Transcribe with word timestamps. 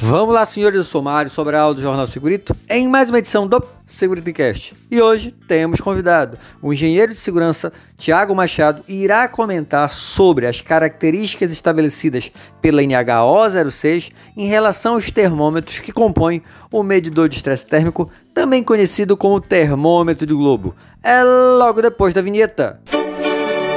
Vamos 0.00 0.32
lá, 0.32 0.44
senhores 0.44 0.78
do 0.78 0.84
Sumário, 0.84 1.28
Sobral 1.28 1.74
do 1.74 1.82
Jornal 1.82 2.06
Segurito, 2.06 2.54
em 2.70 2.86
mais 2.86 3.08
uma 3.08 3.18
edição 3.18 3.48
do 3.48 3.60
SegurityCast. 3.84 4.72
E 4.88 5.02
hoje 5.02 5.32
temos 5.48 5.80
convidado 5.80 6.38
o 6.62 6.72
engenheiro 6.72 7.12
de 7.12 7.20
segurança 7.20 7.72
Tiago 7.96 8.32
Machado 8.32 8.84
irá 8.86 9.26
comentar 9.26 9.92
sobre 9.92 10.46
as 10.46 10.60
características 10.60 11.50
estabelecidas 11.50 12.30
pela 12.62 12.80
NHO 12.80 13.70
06 13.70 14.10
em 14.36 14.46
relação 14.46 14.94
aos 14.94 15.10
termômetros 15.10 15.80
que 15.80 15.90
compõem 15.90 16.42
o 16.70 16.84
medidor 16.84 17.28
de 17.28 17.34
estresse 17.34 17.66
térmico, 17.66 18.08
também 18.32 18.62
conhecido 18.62 19.16
como 19.16 19.40
termômetro 19.40 20.24
de 20.24 20.34
globo. 20.34 20.76
É 21.02 21.24
logo 21.24 21.82
depois 21.82 22.14
da 22.14 22.22
vinheta. 22.22 22.80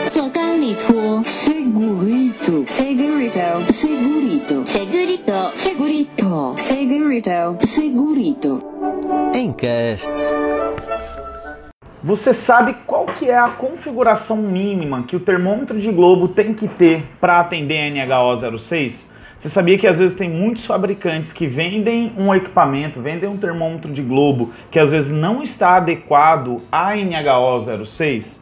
Segurito, 0.08 1.24
segurito, 1.26 2.64
segurito, 2.68 3.72
segurito, 3.72 4.64
segurito, 5.56 6.54
segurito, 6.58 7.58
segurito. 7.60 8.64
Encast. 9.34 10.10
Você 12.04 12.34
sabe 12.34 12.76
qual 12.86 13.06
que 13.06 13.30
é 13.30 13.38
a 13.38 13.50
configuração 13.50 14.38
mínima 14.38 15.04
que 15.04 15.16
o 15.16 15.20
termômetro 15.20 15.80
de 15.80 15.92
globo 15.92 16.28
tem 16.28 16.54
que 16.54 16.68
ter 16.68 17.04
para 17.20 17.40
atender 17.40 17.78
a 17.78 17.90
NHO 17.90 18.60
06? 18.60 19.10
Você 19.38 19.50
sabia 19.50 19.78
que 19.78 19.88
às 19.88 20.00
vezes 20.00 20.18
tem 20.18 20.30
muitos 20.30 20.66
fabricantes 20.66 21.34
que 21.34 21.48
vendem 21.48 22.14
um 22.18 22.34
equipamento, 22.34 23.02
vendem 23.02 23.30
um 23.30 23.38
termômetro 23.38 23.92
de 23.92 24.02
globo 24.02 24.54
que 24.70 24.80
às 24.80 24.92
vezes 24.92 25.12
não 25.12 25.42
está 25.42 25.78
adequado 25.78 26.62
à 26.72 26.96
NHO 26.96 27.86
06? 27.86 28.42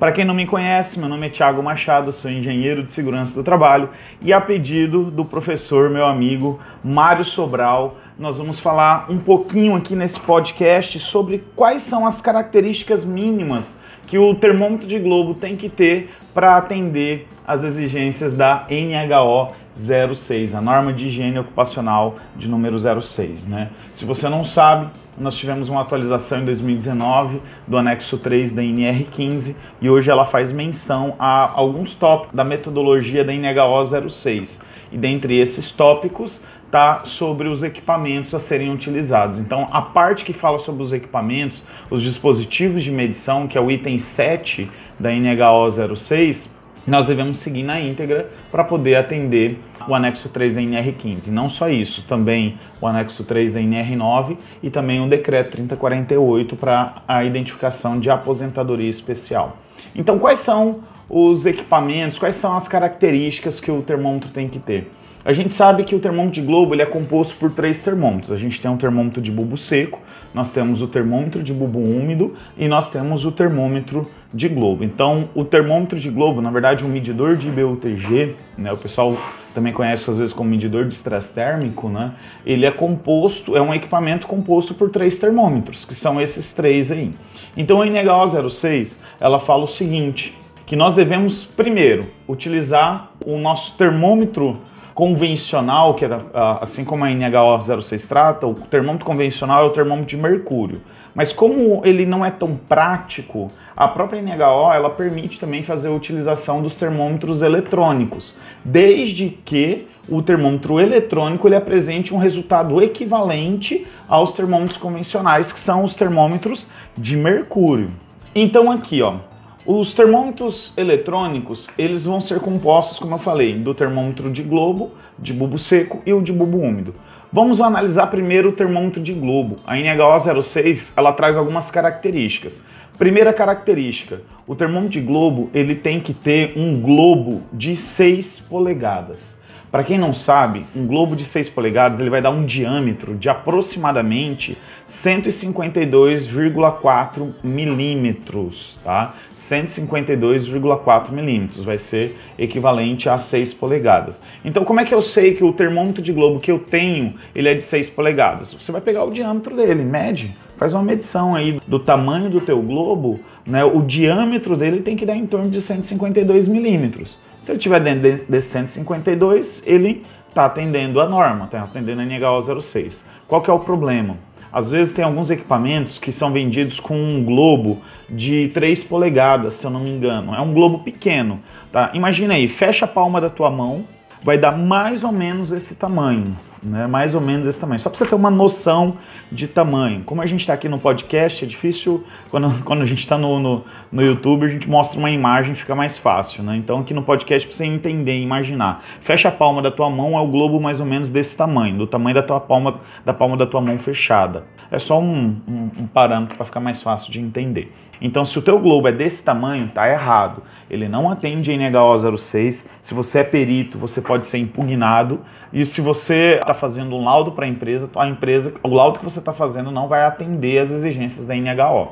Para 0.00 0.12
quem 0.12 0.24
não 0.24 0.32
me 0.32 0.46
conhece, 0.46 0.98
meu 0.98 1.10
nome 1.10 1.26
é 1.26 1.28
Thiago 1.28 1.62
Machado, 1.62 2.10
sou 2.10 2.30
engenheiro 2.30 2.82
de 2.82 2.90
segurança 2.90 3.34
do 3.34 3.44
trabalho 3.44 3.90
e 4.22 4.32
a 4.32 4.40
pedido 4.40 5.10
do 5.10 5.26
professor, 5.26 5.90
meu 5.90 6.06
amigo 6.06 6.58
Mário 6.82 7.22
Sobral, 7.22 7.96
nós 8.18 8.38
vamos 8.38 8.58
falar 8.58 9.10
um 9.10 9.18
pouquinho 9.18 9.76
aqui 9.76 9.94
nesse 9.94 10.18
podcast 10.18 10.98
sobre 11.00 11.44
quais 11.54 11.82
são 11.82 12.06
as 12.06 12.18
características 12.22 13.04
mínimas 13.04 13.78
que 14.10 14.18
o 14.18 14.34
termômetro 14.34 14.88
de 14.88 14.98
globo 14.98 15.34
tem 15.34 15.56
que 15.56 15.68
ter 15.68 16.10
para 16.34 16.56
atender 16.56 17.28
as 17.46 17.62
exigências 17.62 18.34
da 18.34 18.66
NHO 18.68 19.54
06, 19.76 20.52
a 20.52 20.60
norma 20.60 20.92
de 20.92 21.06
higiene 21.06 21.38
ocupacional 21.38 22.16
de 22.34 22.48
número 22.48 22.76
06. 22.76 23.46
Né? 23.46 23.70
Se 23.94 24.04
você 24.04 24.28
não 24.28 24.44
sabe, 24.44 24.90
nós 25.16 25.36
tivemos 25.36 25.68
uma 25.68 25.82
atualização 25.82 26.40
em 26.40 26.44
2019 26.44 27.40
do 27.68 27.78
anexo 27.78 28.18
3 28.18 28.52
da 28.52 28.62
NR15 28.62 29.54
e 29.80 29.88
hoje 29.88 30.10
ela 30.10 30.26
faz 30.26 30.50
menção 30.50 31.14
a 31.16 31.48
alguns 31.54 31.94
tópicos 31.94 32.34
da 32.34 32.42
metodologia 32.42 33.24
da 33.24 33.32
NHO 33.32 34.10
06. 34.10 34.60
E 34.90 34.98
dentre 34.98 35.38
esses 35.38 35.70
tópicos 35.70 36.40
está 36.70 37.02
sobre 37.04 37.48
os 37.48 37.64
equipamentos 37.64 38.32
a 38.32 38.38
serem 38.38 38.72
utilizados. 38.72 39.40
Então, 39.40 39.68
a 39.72 39.82
parte 39.82 40.24
que 40.24 40.32
fala 40.32 40.60
sobre 40.60 40.84
os 40.84 40.92
equipamentos, 40.92 41.64
os 41.90 42.00
dispositivos 42.00 42.84
de 42.84 42.92
medição, 42.92 43.48
que 43.48 43.58
é 43.58 43.60
o 43.60 43.68
item 43.68 43.98
7 43.98 44.70
da 44.98 45.10
NHO 45.10 45.96
06, 45.96 46.48
nós 46.86 47.06
devemos 47.06 47.38
seguir 47.38 47.64
na 47.64 47.80
íntegra 47.80 48.30
para 48.52 48.62
poder 48.62 48.94
atender 48.94 49.58
o 49.88 49.94
anexo 49.94 50.28
3 50.28 50.54
da 50.54 50.60
NR15. 50.60 51.26
Não 51.26 51.48
só 51.48 51.68
isso, 51.68 52.04
também 52.06 52.56
o 52.80 52.86
anexo 52.86 53.24
3 53.24 53.54
da 53.54 53.60
NR9 53.60 54.36
e 54.62 54.70
também 54.70 55.04
o 55.04 55.08
decreto 55.08 55.50
3048 55.50 56.54
para 56.54 57.02
a 57.08 57.24
identificação 57.24 57.98
de 57.98 58.08
aposentadoria 58.08 58.88
especial. 58.88 59.56
Então, 59.94 60.20
quais 60.20 60.38
são 60.38 60.80
os 61.08 61.44
equipamentos, 61.46 62.16
quais 62.16 62.36
são 62.36 62.56
as 62.56 62.68
características 62.68 63.58
que 63.58 63.72
o 63.72 63.82
termômetro 63.82 64.30
tem 64.30 64.48
que 64.48 64.60
ter? 64.60 64.88
A 65.22 65.34
gente 65.34 65.52
sabe 65.52 65.84
que 65.84 65.94
o 65.94 65.98
termômetro 65.98 66.40
de 66.40 66.46
globo 66.46 66.74
ele 66.74 66.80
é 66.80 66.86
composto 66.86 67.34
por 67.36 67.52
três 67.52 67.82
termômetros. 67.82 68.32
A 68.32 68.38
gente 68.38 68.58
tem 68.58 68.70
um 68.70 68.78
termômetro 68.78 69.20
de 69.20 69.30
bulbo 69.30 69.54
seco, 69.58 70.00
nós 70.32 70.50
temos 70.50 70.80
o 70.80 70.88
termômetro 70.88 71.42
de 71.42 71.52
bulbo 71.52 71.78
úmido 71.78 72.34
e 72.56 72.66
nós 72.66 72.90
temos 72.90 73.26
o 73.26 73.30
termômetro 73.30 74.10
de 74.32 74.48
globo. 74.48 74.82
Então, 74.82 75.28
o 75.34 75.44
termômetro 75.44 76.00
de 76.00 76.08
globo, 76.08 76.40
na 76.40 76.50
verdade, 76.50 76.86
um 76.86 76.88
medidor 76.88 77.36
de 77.36 77.48
IBUTG, 77.48 78.34
né, 78.56 78.72
o 78.72 78.78
pessoal 78.78 79.14
também 79.54 79.74
conhece 79.74 80.08
às 80.08 80.16
vezes 80.16 80.32
como 80.32 80.48
medidor 80.48 80.86
de 80.86 80.94
estresse 80.94 81.34
térmico, 81.34 81.90
né, 81.90 82.12
ele 82.46 82.64
é 82.64 82.70
composto, 82.70 83.54
é 83.54 83.60
um 83.60 83.74
equipamento 83.74 84.26
composto 84.26 84.72
por 84.72 84.88
três 84.88 85.18
termômetros, 85.18 85.84
que 85.84 85.94
são 85.94 86.18
esses 86.18 86.54
três 86.54 86.90
aí. 86.90 87.10
Então, 87.54 87.82
a 87.82 87.84
NHO 87.84 88.50
06, 88.50 88.98
ela 89.20 89.38
fala 89.38 89.64
o 89.64 89.68
seguinte, 89.68 90.34
que 90.64 90.76
nós 90.76 90.94
devemos, 90.94 91.44
primeiro, 91.44 92.06
utilizar 92.26 93.10
o 93.26 93.36
nosso 93.36 93.76
termômetro 93.76 94.56
convencional, 94.94 95.94
que 95.94 96.04
era 96.04 96.22
assim 96.60 96.84
como 96.84 97.04
a 97.04 97.08
NHO 97.10 97.82
06 97.82 98.08
trata, 98.08 98.46
o 98.46 98.54
termômetro 98.54 99.06
convencional 99.06 99.64
é 99.64 99.66
o 99.66 99.70
termômetro 99.70 100.08
de 100.08 100.16
mercúrio. 100.16 100.80
Mas 101.14 101.32
como 101.32 101.82
ele 101.84 102.06
não 102.06 102.24
é 102.24 102.30
tão 102.30 102.54
prático, 102.54 103.50
a 103.76 103.88
própria 103.88 104.22
NHO 104.22 104.72
ela 104.72 104.90
permite 104.90 105.40
também 105.40 105.62
fazer 105.62 105.88
a 105.88 105.92
utilização 105.92 106.62
dos 106.62 106.76
termômetros 106.76 107.42
eletrônicos, 107.42 108.34
desde 108.64 109.28
que 109.28 109.88
o 110.08 110.22
termômetro 110.22 110.78
eletrônico 110.80 111.48
ele 111.48 111.56
apresente 111.56 112.14
um 112.14 112.18
resultado 112.18 112.80
equivalente 112.80 113.86
aos 114.08 114.32
termômetros 114.32 114.78
convencionais, 114.78 115.52
que 115.52 115.60
são 115.60 115.84
os 115.84 115.94
termômetros 115.94 116.66
de 116.96 117.16
mercúrio. 117.16 117.90
Então 118.34 118.70
aqui, 118.70 119.02
ó, 119.02 119.16
os 119.66 119.92
termômetros 119.92 120.72
eletrônicos, 120.74 121.68
eles 121.76 122.06
vão 122.06 122.20
ser 122.20 122.40
compostos, 122.40 122.98
como 122.98 123.14
eu 123.14 123.18
falei, 123.18 123.54
do 123.54 123.74
termômetro 123.74 124.30
de 124.30 124.42
globo, 124.42 124.92
de 125.18 125.34
bulbo 125.34 125.58
seco 125.58 126.00
e 126.06 126.12
o 126.14 126.22
de 126.22 126.32
bulbo 126.32 126.58
úmido. 126.58 126.94
Vamos 127.30 127.60
analisar 127.60 128.06
primeiro 128.06 128.48
o 128.48 128.52
termômetro 128.52 129.02
de 129.02 129.12
globo. 129.12 129.58
A 129.66 129.76
NHO 129.76 130.42
06, 130.42 130.94
ela 130.96 131.12
traz 131.12 131.36
algumas 131.36 131.70
características. 131.70 132.62
Primeira 132.98 133.32
característica, 133.32 134.22
o 134.46 134.54
termômetro 134.54 134.92
de 134.92 135.00
globo, 135.00 135.50
ele 135.54 135.74
tem 135.74 136.00
que 136.00 136.14
ter 136.14 136.54
um 136.56 136.80
globo 136.80 137.42
de 137.52 137.76
6 137.76 138.40
polegadas. 138.40 139.38
Para 139.70 139.84
quem 139.84 139.98
não 139.98 140.12
sabe, 140.12 140.66
um 140.74 140.84
globo 140.84 141.14
de 141.14 141.24
6 141.24 141.48
polegadas 141.48 142.00
ele 142.00 142.10
vai 142.10 142.20
dar 142.20 142.30
um 142.30 142.44
diâmetro 142.44 143.14
de 143.14 143.28
aproximadamente 143.28 144.58
152,4 144.84 147.32
milímetros, 147.44 148.76
tá? 148.82 149.14
152,4 149.38 151.12
milímetros 151.12 151.64
vai 151.64 151.78
ser 151.78 152.18
equivalente 152.36 153.08
a 153.08 153.20
6 153.20 153.54
polegadas. 153.54 154.20
Então, 154.44 154.64
como 154.64 154.80
é 154.80 154.84
que 154.84 154.92
eu 154.92 155.00
sei 155.00 155.34
que 155.34 155.44
o 155.44 155.52
termômetro 155.52 156.02
de 156.02 156.12
globo 156.12 156.40
que 156.40 156.50
eu 156.50 156.58
tenho 156.58 157.14
ele 157.32 157.48
é 157.48 157.54
de 157.54 157.62
6 157.62 157.90
polegadas? 157.90 158.52
Você 158.52 158.72
vai 158.72 158.80
pegar 158.80 159.04
o 159.04 159.12
diâmetro 159.12 159.54
dele, 159.54 159.84
mede, 159.84 160.36
faz 160.56 160.74
uma 160.74 160.82
medição 160.82 161.36
aí 161.36 161.60
do 161.64 161.78
tamanho 161.78 162.28
do 162.28 162.40
teu 162.40 162.60
globo, 162.60 163.20
né? 163.46 163.64
O 163.64 163.82
diâmetro 163.82 164.56
dele 164.56 164.80
tem 164.80 164.96
que 164.96 165.06
dar 165.06 165.14
em 165.14 165.26
torno 165.26 165.48
de 165.48 165.60
152 165.60 166.48
milímetros. 166.48 167.16
Se 167.40 167.50
ele 167.50 167.58
estiver 167.58 167.80
dentro 167.80 168.26
desse 168.28 168.48
152, 168.50 169.62
ele 169.66 170.04
está 170.28 170.44
atendendo 170.44 171.00
a 171.00 171.08
norma, 171.08 171.46
está 171.46 171.62
atendendo 171.62 172.00
a 172.00 172.04
NHO 172.04 172.60
06. 172.62 173.04
Qual 173.26 173.40
que 173.40 173.50
é 173.50 173.52
o 173.52 173.58
problema? 173.58 174.16
Às 174.52 174.72
vezes 174.72 174.92
tem 174.92 175.04
alguns 175.04 175.30
equipamentos 175.30 175.98
que 175.98 176.12
são 176.12 176.32
vendidos 176.32 176.80
com 176.80 176.94
um 176.96 177.24
globo 177.24 177.82
de 178.08 178.50
3 178.52 178.82
polegadas, 178.84 179.54
se 179.54 179.64
eu 179.64 179.70
não 179.70 179.80
me 179.80 179.90
engano. 179.90 180.34
É 180.34 180.40
um 180.40 180.52
globo 180.52 180.80
pequeno, 180.80 181.40
tá? 181.72 181.90
Imagina 181.94 182.34
aí, 182.34 182.48
fecha 182.48 182.84
a 182.84 182.88
palma 182.88 183.20
da 183.20 183.30
tua 183.30 183.50
mão, 183.50 183.84
vai 184.22 184.36
dar 184.36 184.52
mais 184.52 185.04
ou 185.04 185.12
menos 185.12 185.52
esse 185.52 185.76
tamanho, 185.76 186.36
né? 186.62 186.86
Mais 186.86 187.14
ou 187.14 187.20
menos 187.20 187.46
esse 187.46 187.58
tamanho. 187.58 187.80
Só 187.80 187.88
para 187.88 187.98
você 187.98 188.06
ter 188.06 188.14
uma 188.14 188.30
noção 188.30 188.98
de 189.30 189.46
tamanho. 189.46 190.02
Como 190.04 190.20
a 190.20 190.26
gente 190.26 190.40
está 190.40 190.52
aqui 190.52 190.68
no 190.68 190.78
podcast, 190.78 191.44
é 191.44 191.48
difícil, 191.48 192.04
quando, 192.30 192.50
quando 192.64 192.82
a 192.82 192.84
gente 192.84 193.00
está 193.00 193.16
no, 193.16 193.38
no, 193.38 193.64
no, 193.90 194.02
YouTube, 194.02 194.44
a 194.44 194.48
gente 194.48 194.68
mostra 194.68 194.98
uma 194.98 195.10
imagem, 195.10 195.54
fica 195.54 195.74
mais 195.74 195.98
fácil, 195.98 196.42
né? 196.42 196.56
Então 196.56 196.80
aqui 196.80 196.92
no 196.92 197.02
podcast, 197.02 197.46
para 197.46 197.56
você 197.56 197.64
entender 197.64 198.20
imaginar. 198.20 198.84
Fecha 199.00 199.28
a 199.28 199.32
palma 199.32 199.62
da 199.62 199.70
tua 199.70 199.90
mão, 199.90 200.16
é 200.16 200.20
o 200.20 200.26
globo 200.26 200.60
mais 200.60 200.80
ou 200.80 200.86
menos 200.86 201.08
desse 201.08 201.36
tamanho, 201.36 201.78
do 201.78 201.86
tamanho 201.86 202.14
da 202.14 202.22
tua 202.22 202.40
palma, 202.40 202.80
da 203.04 203.12
palma 203.12 203.36
da 203.36 203.46
tua 203.46 203.60
mão 203.60 203.78
fechada. 203.78 204.44
É 204.70 204.78
só 204.78 205.00
um, 205.00 205.36
um, 205.48 205.70
um 205.78 205.86
parâmetro 205.86 206.36
para 206.36 206.46
ficar 206.46 206.60
mais 206.60 206.80
fácil 206.80 207.10
de 207.10 207.20
entender. 207.20 207.72
Então, 208.00 208.24
se 208.24 208.38
o 208.38 208.42
teu 208.42 208.58
globo 208.58 208.88
é 208.88 208.92
desse 208.92 209.22
tamanho, 209.22 209.68
tá 209.68 209.88
errado. 209.88 210.42
Ele 210.70 210.88
não 210.88 211.10
atende 211.10 211.52
a 211.52 211.56
NHO 211.56 212.16
06. 212.16 212.66
Se 212.80 212.94
você 212.94 213.18
é 213.18 213.24
perito, 213.24 213.76
você 213.76 214.00
pode 214.00 214.26
ser 214.26 214.38
impugnado. 214.38 215.20
E 215.52 215.66
se 215.66 215.80
você 215.80 216.40
está 216.50 216.54
fazendo 216.54 216.94
um 216.96 217.04
laudo 217.04 217.32
para 217.32 217.46
a 217.46 217.48
empresa, 217.48 217.88
a 217.94 218.08
empresa, 218.08 218.54
o 218.62 218.68
laudo 218.68 218.98
que 218.98 219.04
você 219.04 219.18
está 219.18 219.32
fazendo 219.32 219.70
não 219.70 219.88
vai 219.88 220.04
atender 220.04 220.58
às 220.58 220.70
exigências 220.70 221.26
da 221.26 221.34
NHO. 221.34 221.88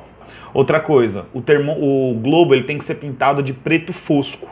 Outra 0.52 0.80
coisa, 0.80 1.26
o, 1.32 1.40
termo, 1.40 1.72
o 1.72 2.14
globo 2.14 2.54
ele 2.54 2.64
tem 2.64 2.78
que 2.78 2.84
ser 2.84 2.96
pintado 2.96 3.42
de 3.42 3.52
preto 3.52 3.92
fosco. 3.92 4.48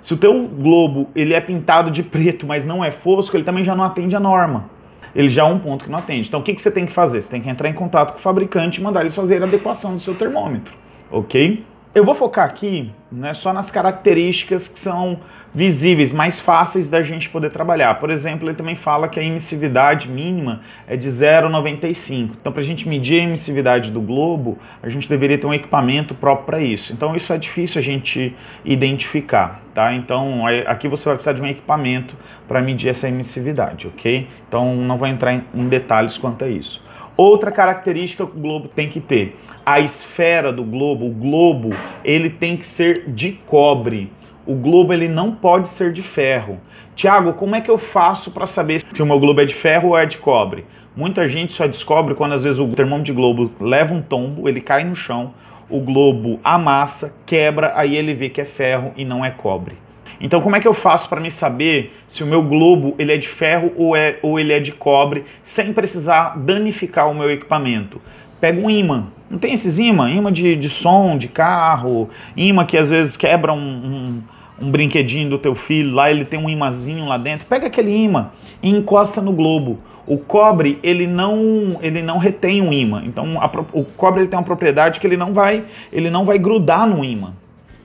Se 0.00 0.14
o 0.14 0.16
teu 0.16 0.48
globo 0.48 1.08
ele 1.14 1.34
é 1.34 1.40
pintado 1.40 1.90
de 1.90 2.02
preto, 2.02 2.46
mas 2.46 2.64
não 2.64 2.84
é 2.84 2.90
fosco, 2.90 3.36
ele 3.36 3.44
também 3.44 3.64
já 3.64 3.74
não 3.74 3.84
atende 3.84 4.16
a 4.16 4.20
norma 4.20 4.70
ele 5.14 5.28
já 5.28 5.42
é 5.42 5.44
um 5.44 5.58
ponto 5.58 5.84
que 5.84 5.90
não 5.90 5.98
atende. 5.98 6.28
Então 6.28 6.40
o 6.40 6.42
que, 6.42 6.54
que 6.54 6.62
você 6.62 6.70
tem 6.70 6.86
que 6.86 6.92
fazer? 6.92 7.20
Você 7.20 7.30
tem 7.30 7.40
que 7.40 7.48
entrar 7.48 7.68
em 7.68 7.74
contato 7.74 8.12
com 8.12 8.18
o 8.18 8.22
fabricante 8.22 8.80
e 8.80 8.82
mandar 8.82 9.02
eles 9.02 9.14
fazer 9.14 9.42
a 9.42 9.46
adequação 9.46 9.94
do 9.94 10.00
seu 10.00 10.14
termômetro, 10.14 10.74
ok? 11.10 11.64
Eu 11.94 12.06
vou 12.06 12.14
focar 12.14 12.46
aqui 12.46 12.90
né, 13.10 13.34
só 13.34 13.52
nas 13.52 13.70
características 13.70 14.66
que 14.66 14.78
são 14.78 15.20
visíveis, 15.54 16.10
mais 16.10 16.40
fáceis 16.40 16.88
da 16.88 17.02
gente 17.02 17.28
poder 17.28 17.50
trabalhar. 17.50 17.96
Por 18.00 18.08
exemplo, 18.08 18.48
ele 18.48 18.56
também 18.56 18.74
fala 18.74 19.08
que 19.08 19.20
a 19.20 19.22
emissividade 19.22 20.08
mínima 20.08 20.62
é 20.86 20.96
de 20.96 21.10
0,95. 21.10 22.30
Então, 22.40 22.50
para 22.50 22.62
a 22.62 22.64
gente 22.64 22.88
medir 22.88 23.20
a 23.20 23.24
emissividade 23.24 23.90
do 23.90 24.00
globo, 24.00 24.58
a 24.82 24.88
gente 24.88 25.06
deveria 25.06 25.36
ter 25.36 25.46
um 25.46 25.52
equipamento 25.52 26.14
próprio 26.14 26.46
para 26.46 26.60
isso. 26.62 26.94
Então, 26.94 27.14
isso 27.14 27.30
é 27.30 27.36
difícil 27.36 27.78
a 27.78 27.82
gente 27.82 28.34
identificar, 28.64 29.60
tá? 29.74 29.92
Então, 29.92 30.46
aqui 30.66 30.88
você 30.88 31.04
vai 31.04 31.16
precisar 31.16 31.34
de 31.34 31.42
um 31.42 31.46
equipamento 31.46 32.16
para 32.48 32.62
medir 32.62 32.88
essa 32.88 33.06
emissividade, 33.06 33.86
ok? 33.86 34.26
Então, 34.48 34.74
não 34.76 34.96
vou 34.96 35.06
entrar 35.06 35.34
em 35.34 35.68
detalhes 35.68 36.16
quanto 36.16 36.42
a 36.42 36.48
isso. 36.48 36.82
Outra 37.16 37.50
característica 37.50 38.26
que 38.26 38.36
o 38.36 38.40
globo 38.40 38.68
tem 38.68 38.88
que 38.88 39.00
ter, 39.00 39.36
a 39.64 39.80
esfera 39.80 40.52
do 40.52 40.64
globo, 40.64 41.06
o 41.06 41.10
globo, 41.10 41.70
ele 42.04 42.30
tem 42.30 42.56
que 42.56 42.66
ser 42.66 43.10
de 43.10 43.32
cobre. 43.46 44.10
O 44.46 44.54
globo 44.54 44.92
ele 44.92 45.08
não 45.08 45.32
pode 45.32 45.68
ser 45.68 45.92
de 45.92 46.02
ferro. 46.02 46.58
Tiago, 46.94 47.34
como 47.34 47.54
é 47.54 47.60
que 47.60 47.70
eu 47.70 47.78
faço 47.78 48.30
para 48.30 48.46
saber 48.46 48.80
se 48.80 49.02
o 49.02 49.06
meu 49.06 49.20
globo 49.20 49.40
é 49.40 49.44
de 49.44 49.54
ferro 49.54 49.90
ou 49.90 49.98
é 49.98 50.06
de 50.06 50.18
cobre? 50.18 50.64
Muita 50.96 51.26
gente 51.28 51.52
só 51.52 51.66
descobre 51.66 52.14
quando 52.14 52.32
às 52.32 52.42
vezes 52.42 52.58
o 52.58 52.68
termômetro 52.68 53.04
de 53.04 53.12
globo 53.12 53.50
leva 53.60 53.94
um 53.94 54.02
tombo, 54.02 54.48
ele 54.48 54.60
cai 54.60 54.84
no 54.84 54.94
chão, 54.94 55.32
o 55.70 55.80
globo 55.80 56.38
amassa, 56.44 57.14
quebra, 57.24 57.72
aí 57.74 57.96
ele 57.96 58.14
vê 58.14 58.28
que 58.28 58.40
é 58.40 58.44
ferro 58.44 58.92
e 58.96 59.04
não 59.04 59.24
é 59.24 59.30
cobre. 59.30 59.81
Então, 60.22 60.40
como 60.40 60.54
é 60.54 60.60
que 60.60 60.68
eu 60.68 60.72
faço 60.72 61.08
para 61.08 61.20
me 61.20 61.32
saber 61.32 61.98
se 62.06 62.22
o 62.22 62.26
meu 62.26 62.42
globo 62.42 62.94
ele 62.96 63.12
é 63.12 63.16
de 63.16 63.26
ferro 63.26 63.72
ou, 63.76 63.96
é, 63.96 64.18
ou 64.22 64.38
ele 64.38 64.52
é 64.52 64.60
de 64.60 64.70
cobre, 64.70 65.24
sem 65.42 65.72
precisar 65.72 66.38
danificar 66.38 67.10
o 67.10 67.14
meu 67.14 67.28
equipamento? 67.28 68.00
Pega 68.40 68.60
um 68.60 68.70
imã. 68.70 69.08
Não 69.28 69.38
tem 69.38 69.52
esses 69.52 69.80
imã? 69.80 70.08
Imã 70.08 70.32
de, 70.32 70.54
de 70.54 70.68
som, 70.68 71.18
de 71.18 71.26
carro, 71.26 72.08
imã 72.36 72.64
que 72.64 72.78
às 72.78 72.88
vezes 72.88 73.16
quebra 73.16 73.52
um, 73.52 73.58
um, 73.58 74.22
um 74.66 74.70
brinquedinho 74.70 75.28
do 75.28 75.38
teu 75.38 75.56
filho, 75.56 75.92
lá 75.92 76.08
ele 76.08 76.24
tem 76.24 76.38
um 76.38 76.48
imãzinho 76.48 77.04
lá 77.04 77.18
dentro. 77.18 77.46
Pega 77.46 77.66
aquele 77.66 77.90
imã 77.90 78.30
e 78.62 78.70
encosta 78.70 79.20
no 79.20 79.32
globo. 79.32 79.80
O 80.06 80.18
cobre 80.18 80.78
ele 80.84 81.06
não 81.06 81.78
ele 81.80 82.00
não 82.00 82.18
retém 82.18 82.60
um 82.60 82.72
imã. 82.72 83.02
Então 83.04 83.40
a, 83.40 83.50
o 83.72 83.84
cobre 83.84 84.20
ele 84.20 84.28
tem 84.28 84.38
uma 84.38 84.44
propriedade 84.44 85.00
que 85.00 85.06
ele 85.06 85.16
não 85.16 85.32
vai 85.32 85.64
ele 85.92 86.10
não 86.10 86.24
vai 86.24 86.38
grudar 86.38 86.86
no 86.86 87.04
imã. 87.04 87.32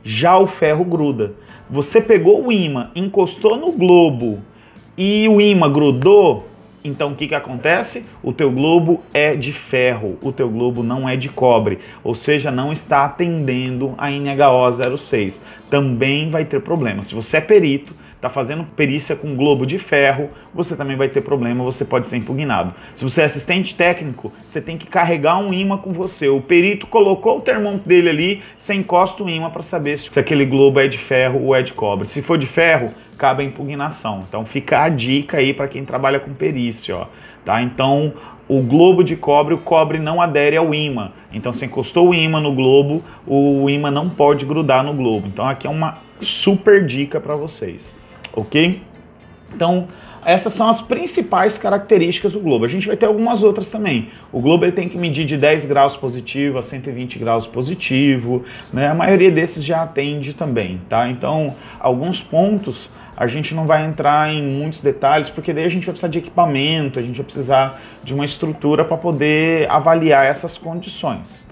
Já 0.04 0.38
o 0.38 0.46
ferro 0.46 0.86
gruda. 0.86 1.34
Você 1.70 2.00
pegou 2.00 2.46
o 2.46 2.52
imã, 2.52 2.92
encostou 2.96 3.58
no 3.58 3.72
globo 3.72 4.40
e 4.98 5.28
o 5.28 5.42
imã 5.42 5.72
grudou, 5.72 6.48
então 6.84 7.12
o 7.12 7.16
que, 7.16 7.28
que 7.28 7.36
acontece? 7.36 8.06
O 8.24 8.32
teu 8.32 8.50
globo 8.50 9.04
é 9.14 9.36
de 9.36 9.52
ferro, 9.52 10.18
o 10.22 10.32
teu 10.32 10.50
globo 10.50 10.82
não 10.82 11.08
é 11.08 11.18
de 11.18 11.28
cobre, 11.28 11.80
ou 12.04 12.16
seja, 12.16 12.50
não 12.50 12.72
está 12.72 13.04
atendendo 13.04 13.94
a 13.98 14.10
NHO 14.10 14.98
06. 14.98 15.44
Também 15.70 16.30
vai 16.30 16.46
ter 16.46 16.62
problema. 16.62 17.04
Se 17.04 17.14
você 17.14 17.38
é 17.38 17.42
perito, 17.42 17.94
está 18.28 18.30
fazendo 18.30 18.64
perícia 18.64 19.16
com 19.16 19.36
globo 19.36 19.66
de 19.66 19.78
ferro, 19.78 20.30
você 20.54 20.76
também 20.76 20.96
vai 20.96 21.08
ter 21.08 21.22
problema, 21.22 21.64
você 21.64 21.84
pode 21.84 22.08
ser 22.08 22.18
impugnado. 22.18 22.74
Se 22.94 23.04
você 23.04 23.22
é 23.22 23.26
assistente 23.26 23.74
técnico, 23.74 24.32
você 24.46 24.62
tem 24.62 24.78
que 24.78 24.86
carregar 24.86 25.38
um 25.38 25.54
imã 25.54 25.78
com 25.78 25.92
você. 25.94 26.28
O 26.28 26.42
perito 26.42 26.86
colocou 26.86 27.38
o 27.38 27.42
termômetro 27.42 27.88
dele 27.88 28.10
ali, 28.10 28.44
você 28.58 28.74
encosta 28.74 29.24
o 29.24 29.30
imã 29.30 29.50
para 29.50 29.64
saber 29.64 29.98
se 29.98 30.20
aquele 30.20 30.46
globo 30.46 30.80
é 30.80 30.88
de 30.88 30.98
ferro 30.98 31.44
ou 31.44 31.56
é 31.56 31.62
de 31.62 31.74
cobre. 31.74 32.08
Se 32.08 32.22
for 32.22 32.38
de 32.38 32.46
ferro, 32.46 32.92
cabe 33.18 33.44
a 33.44 33.46
impugnação. 33.46 34.24
Então 34.28 34.46
fica 34.46 34.84
a 34.84 34.90
dica 34.90 35.38
aí 35.38 35.54
para 35.54 35.68
quem 35.68 35.86
trabalha 35.86 36.20
com 36.20 36.34
perícia, 36.34 36.96
ó, 36.96 37.08
tá? 37.46 37.62
Então, 37.62 38.14
o 38.48 38.62
globo 38.62 39.04
de 39.04 39.16
cobre, 39.16 39.54
o 39.54 39.58
cobre 39.58 40.00
não 40.00 40.22
adere 40.22 40.56
ao 40.56 40.74
imã. 40.74 41.12
Então, 41.34 41.52
se 41.52 41.66
encostou 41.66 42.10
o 42.10 42.14
imã 42.14 42.40
no 42.40 42.54
globo, 42.54 43.04
o 43.26 43.70
imã 43.70 43.92
não 43.92 44.08
pode 44.08 44.46
grudar 44.46 44.84
no 44.84 44.94
globo. 44.94 45.28
Então, 45.28 45.46
aqui 45.46 45.68
é 45.68 45.70
uma 45.70 45.98
super 46.20 46.86
dica 46.86 47.20
para 47.20 47.36
vocês 47.36 47.96
ok? 48.38 48.82
Então, 49.54 49.88
essas 50.24 50.54
são 50.54 50.70
as 50.70 50.82
principais 50.82 51.58
características 51.58 52.34
do 52.34 52.40
globo. 52.40 52.66
A 52.66 52.68
gente 52.68 52.86
vai 52.86 52.96
ter 52.96 53.06
algumas 53.06 53.44
outras 53.44 53.70
também. 53.70 54.10
O 54.32 54.40
globo 54.40 54.66
ele 54.66 54.74
tem 54.74 54.88
que 54.88 54.98
medir 54.98 55.26
de 55.26 55.38
10 55.38 55.66
graus 55.66 55.96
positivo 55.96 56.58
a 56.58 56.62
120 56.62 57.18
graus 57.18 57.48
positivo, 57.48 58.44
né? 58.72 58.88
A 58.88 58.94
maioria 58.94 59.32
desses 59.32 59.64
já 59.64 59.84
atende 59.84 60.34
também, 60.34 60.82
tá? 60.90 61.10
Então, 61.10 61.56
alguns 61.80 62.22
pontos 62.22 62.90
a 63.16 63.26
gente 63.26 63.56
não 63.56 63.66
vai 63.66 63.84
entrar 63.84 64.32
em 64.32 64.44
muitos 64.44 64.80
detalhes, 64.80 65.28
porque 65.28 65.52
daí 65.52 65.64
a 65.64 65.70
gente 65.70 65.86
vai 65.86 65.94
precisar 65.94 66.10
de 66.10 66.20
equipamento, 66.20 67.00
a 67.00 67.02
gente 67.02 67.16
vai 67.16 67.26
precisar 67.26 67.82
de 68.04 68.14
uma 68.14 68.26
estrutura 68.26 68.86
para 68.86 68.98
poder 68.98 69.68
avaliar 69.72 70.26
essas 70.26 70.56
condições. 70.56 71.48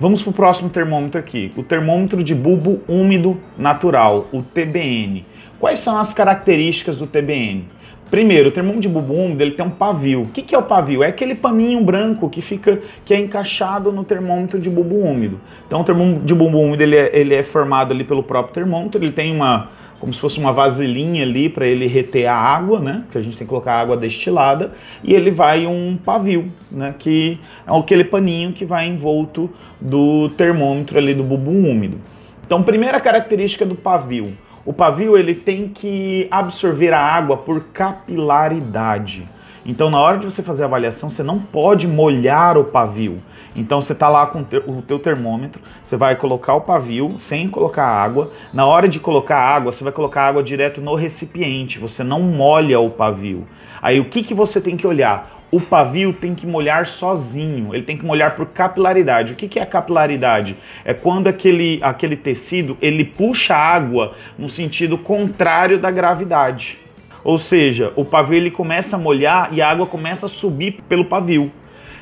Vamos 0.00 0.22
para 0.22 0.30
o 0.30 0.32
próximo 0.32 0.70
termômetro 0.70 1.20
aqui, 1.20 1.52
o 1.58 1.62
termômetro 1.62 2.24
de 2.24 2.34
bulbo 2.34 2.80
úmido 2.88 3.38
natural, 3.58 4.28
o 4.32 4.40
TBN. 4.40 5.26
Quais 5.60 5.78
são 5.78 5.98
as 5.98 6.14
características 6.14 6.96
do 6.96 7.06
TBN? 7.06 7.66
Primeiro, 8.10 8.48
o 8.48 8.50
termômetro 8.50 8.80
de 8.80 8.88
bulbo 8.88 9.12
úmido 9.12 9.42
ele 9.42 9.50
tem 9.50 9.64
um 9.64 9.70
pavio. 9.70 10.22
O 10.22 10.28
que, 10.28 10.40
que 10.40 10.54
é 10.54 10.58
o 10.58 10.62
pavio? 10.62 11.02
É 11.02 11.08
aquele 11.08 11.34
paninho 11.34 11.84
branco 11.84 12.30
que 12.30 12.40
fica 12.40 12.80
que 13.04 13.12
é 13.12 13.20
encaixado 13.20 13.92
no 13.92 14.02
termômetro 14.02 14.58
de 14.58 14.70
bulbo 14.70 14.96
úmido. 14.96 15.38
Então, 15.66 15.82
o 15.82 15.84
termômetro 15.84 16.24
de 16.24 16.34
bulbo 16.34 16.58
úmido 16.58 16.82
ele 16.82 16.96
é, 16.96 17.10
ele 17.12 17.34
é 17.34 17.42
formado 17.42 17.92
ali 17.92 18.04
pelo 18.04 18.22
próprio 18.22 18.54
termômetro. 18.54 18.98
Ele 19.00 19.12
tem 19.12 19.36
uma 19.36 19.68
como 20.00 20.14
se 20.14 20.18
fosse 20.18 20.38
uma 20.38 20.50
vasilhinha 20.50 21.24
ali 21.24 21.50
para 21.50 21.66
ele 21.66 21.86
reter 21.86 22.26
a 22.26 22.34
água, 22.34 22.80
né? 22.80 23.04
Que 23.12 23.18
a 23.18 23.22
gente 23.22 23.36
tem 23.36 23.46
que 23.46 23.50
colocar 23.50 23.74
água 23.74 23.98
destilada 23.98 24.72
e 25.04 25.12
ele 25.12 25.30
vai 25.30 25.66
um 25.66 25.94
pavio, 26.02 26.50
né? 26.72 26.94
Que 26.98 27.38
é 27.66 27.78
aquele 27.78 28.04
paninho 28.04 28.54
que 28.54 28.64
vai 28.64 28.88
envolto 28.88 29.50
do 29.78 30.30
termômetro 30.30 30.96
ali 30.96 31.12
do 31.12 31.22
bulbo 31.22 31.50
úmido. 31.50 31.98
Então, 32.46 32.62
primeira 32.62 32.98
característica 32.98 33.66
do 33.66 33.74
pavio 33.74 34.32
o 34.64 34.72
pavio 34.72 35.16
ele 35.16 35.34
tem 35.34 35.68
que 35.68 36.28
absorver 36.30 36.92
a 36.92 37.00
água 37.00 37.36
por 37.36 37.64
capilaridade. 37.72 39.28
Então, 39.64 39.90
na 39.90 40.00
hora 40.00 40.18
de 40.18 40.24
você 40.24 40.42
fazer 40.42 40.62
a 40.62 40.66
avaliação, 40.66 41.10
você 41.10 41.22
não 41.22 41.38
pode 41.38 41.86
molhar 41.86 42.56
o 42.56 42.64
pavio. 42.64 43.20
Então, 43.54 43.82
você 43.82 43.92
está 43.92 44.08
lá 44.08 44.26
com 44.26 44.40
o 44.40 44.82
teu 44.82 44.98
termômetro, 44.98 45.60
você 45.82 45.96
vai 45.96 46.16
colocar 46.16 46.54
o 46.54 46.60
pavio 46.60 47.16
sem 47.18 47.48
colocar 47.48 47.84
água. 47.84 48.30
Na 48.54 48.64
hora 48.66 48.88
de 48.88 49.00
colocar 49.00 49.38
água, 49.38 49.72
você 49.72 49.82
vai 49.82 49.92
colocar 49.92 50.22
água 50.22 50.42
direto 50.42 50.80
no 50.80 50.94
recipiente, 50.94 51.78
você 51.78 52.04
não 52.04 52.20
molha 52.20 52.80
o 52.80 52.90
pavio. 52.90 53.46
Aí, 53.82 53.98
o 53.98 54.04
que, 54.04 54.22
que 54.22 54.34
você 54.34 54.60
tem 54.60 54.76
que 54.76 54.86
olhar? 54.86 55.39
O 55.50 55.60
pavio 55.60 56.12
tem 56.12 56.34
que 56.34 56.46
molhar 56.46 56.86
sozinho, 56.86 57.74
ele 57.74 57.82
tem 57.82 57.96
que 57.96 58.04
molhar 58.04 58.36
por 58.36 58.46
capilaridade. 58.46 59.32
O 59.32 59.36
que, 59.36 59.48
que 59.48 59.58
é 59.58 59.66
capilaridade? 59.66 60.56
É 60.84 60.94
quando 60.94 61.26
aquele, 61.26 61.80
aquele 61.82 62.16
tecido 62.16 62.78
ele 62.80 63.04
puxa 63.04 63.56
água 63.56 64.14
no 64.38 64.48
sentido 64.48 64.96
contrário 64.96 65.78
da 65.78 65.90
gravidade. 65.90 66.78
Ou 67.24 67.36
seja, 67.36 67.92
o 67.96 68.04
pavio 68.04 68.36
ele 68.36 68.50
começa 68.50 68.96
a 68.96 68.98
molhar 68.98 69.52
e 69.52 69.60
a 69.60 69.68
água 69.68 69.86
começa 69.86 70.26
a 70.26 70.28
subir 70.28 70.80
pelo 70.88 71.04
pavio. 71.04 71.50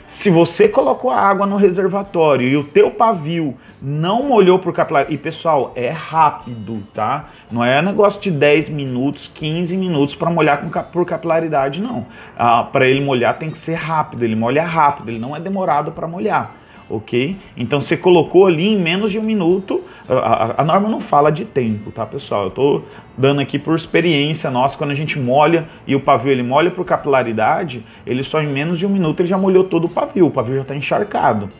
Se 0.08 0.30
você 0.30 0.66
colocou 0.66 1.10
a 1.10 1.20
água 1.20 1.46
no 1.46 1.56
reservatório 1.56 2.48
e 2.48 2.56
o 2.56 2.64
teu 2.64 2.90
pavio 2.90 3.54
não 3.80 4.22
molhou 4.22 4.58
por 4.58 4.72
capilar, 4.72 5.04
e 5.12 5.18
pessoal, 5.18 5.70
é 5.76 5.90
rápido, 5.90 6.82
tá? 6.94 7.26
Não 7.52 7.62
é 7.62 7.82
negócio 7.82 8.18
de 8.18 8.30
10 8.30 8.70
minutos, 8.70 9.30
15 9.34 9.76
minutos 9.76 10.14
para 10.14 10.30
molhar 10.30 10.62
com, 10.62 10.70
por 10.84 11.04
capilaridade, 11.04 11.78
não. 11.78 12.06
Ah, 12.38 12.62
para 12.64 12.88
ele 12.88 13.04
molhar 13.04 13.38
tem 13.38 13.50
que 13.50 13.58
ser 13.58 13.74
rápido, 13.74 14.24
ele 14.24 14.34
molha 14.34 14.64
rápido, 14.64 15.10
ele 15.10 15.18
não 15.18 15.36
é 15.36 15.40
demorado 15.40 15.92
para 15.92 16.08
molhar 16.08 16.54
ok? 16.88 17.36
Então 17.56 17.80
você 17.80 17.96
colocou 17.96 18.46
ali 18.46 18.68
em 18.68 18.78
menos 18.78 19.10
de 19.10 19.18
um 19.18 19.22
minuto, 19.22 19.82
a, 20.08 20.62
a, 20.62 20.64
norma 20.64 20.88
não 20.88 21.00
fala 21.00 21.30
de 21.30 21.44
tempo, 21.44 21.90
tá 21.90 22.06
pessoal? 22.06 22.44
Eu 22.44 22.48
estou 22.48 22.84
dando 23.16 23.40
aqui 23.40 23.58
por 23.58 23.76
experiência 23.76 24.50
nossa, 24.50 24.76
quando 24.76 24.90
a 24.90 24.94
gente 24.94 25.18
molha 25.18 25.68
e 25.86 25.94
o 25.94 26.00
pavio 26.00 26.32
ele 26.32 26.42
molha 26.42 26.70
por 26.70 26.84
capilaridade, 26.84 27.84
ele 28.06 28.22
só 28.22 28.40
em 28.40 28.46
menos 28.46 28.78
de 28.78 28.86
um 28.86 28.90
minuto 28.90 29.20
ele 29.20 29.28
já 29.28 29.36
molhou 29.36 29.64
todo 29.64 29.84
o 29.84 29.88
pavio, 29.88 30.26
o 30.26 30.30
pavio 30.30 30.56
já 30.56 30.62
está 30.62 30.74
encharcado. 30.74 31.50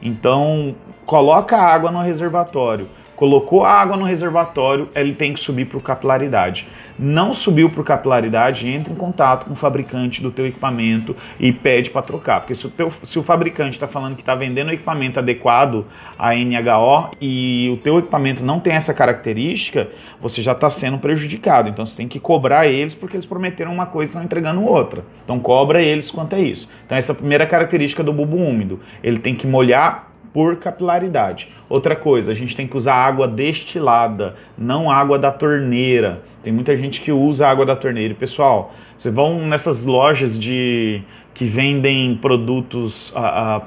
Então 0.00 0.74
coloca 1.04 1.56
a 1.56 1.74
água 1.74 1.90
no 1.90 2.00
reservatório, 2.00 2.86
colocou 3.18 3.64
a 3.64 3.72
água 3.72 3.96
no 3.96 4.04
reservatório, 4.04 4.88
ele 4.94 5.12
tem 5.12 5.32
que 5.32 5.40
subir 5.40 5.64
por 5.64 5.82
capilaridade 5.82 6.68
não 6.98 7.32
subiu 7.32 7.70
por 7.70 7.84
capilaridade, 7.84 8.66
entra 8.66 8.92
em 8.92 8.96
contato 8.96 9.46
com 9.46 9.52
o 9.52 9.56
fabricante 9.56 10.20
do 10.20 10.32
teu 10.32 10.46
equipamento 10.46 11.14
e 11.38 11.52
pede 11.52 11.90
para 11.90 12.02
trocar. 12.02 12.40
Porque 12.40 12.54
se 12.54 12.66
o, 12.66 12.70
teu, 12.70 12.90
se 13.04 13.18
o 13.18 13.22
fabricante 13.22 13.76
está 13.76 13.86
falando 13.86 14.16
que 14.16 14.22
está 14.22 14.34
vendendo 14.34 14.68
o 14.68 14.72
equipamento 14.72 15.18
adequado 15.18 15.86
à 16.18 16.34
NHO 16.34 17.12
e 17.20 17.70
o 17.72 17.76
teu 17.76 18.00
equipamento 18.00 18.44
não 18.44 18.58
tem 18.58 18.72
essa 18.72 18.92
característica, 18.92 19.88
você 20.20 20.42
já 20.42 20.52
está 20.52 20.68
sendo 20.68 20.98
prejudicado. 20.98 21.68
Então 21.68 21.86
você 21.86 21.96
tem 21.96 22.08
que 22.08 22.18
cobrar 22.18 22.66
eles 22.66 22.94
porque 22.94 23.14
eles 23.14 23.26
prometeram 23.26 23.72
uma 23.72 23.86
coisa 23.86 24.10
e 24.10 24.12
estão 24.12 24.24
entregando 24.24 24.64
outra. 24.64 25.04
Então 25.24 25.38
cobra 25.38 25.80
eles 25.80 26.10
quanto 26.10 26.34
é 26.34 26.40
isso. 26.40 26.68
Então 26.84 26.98
essa 26.98 27.12
é 27.12 27.14
a 27.14 27.16
primeira 27.16 27.46
característica 27.46 28.02
do 28.02 28.12
bulbo 28.12 28.36
úmido. 28.36 28.80
Ele 29.02 29.20
tem 29.20 29.36
que 29.36 29.46
molhar 29.46 30.07
por 30.32 30.56
capilaridade. 30.56 31.48
Outra 31.68 31.96
coisa, 31.96 32.32
a 32.32 32.34
gente 32.34 32.54
tem 32.54 32.66
que 32.66 32.76
usar 32.76 32.94
água 32.94 33.26
destilada, 33.26 34.36
não 34.56 34.90
água 34.90 35.18
da 35.18 35.30
torneira. 35.30 36.22
Tem 36.42 36.52
muita 36.52 36.76
gente 36.76 37.00
que 37.00 37.10
usa 37.12 37.46
água 37.48 37.66
da 37.66 37.76
torneira. 37.76 38.14
Pessoal, 38.14 38.72
vocês 38.96 39.14
vão 39.14 39.46
nessas 39.46 39.84
lojas 39.84 40.38
de 40.38 41.02
que 41.38 41.44
vendem 41.44 42.16
produtos 42.16 43.12